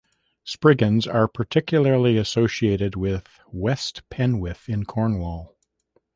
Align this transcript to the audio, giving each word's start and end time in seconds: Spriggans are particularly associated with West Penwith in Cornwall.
Spriggans 0.43 1.05
are 1.05 1.27
particularly 1.27 2.17
associated 2.17 2.95
with 2.95 3.39
West 3.51 4.01
Penwith 4.09 4.67
in 4.67 4.83
Cornwall. 4.83 5.55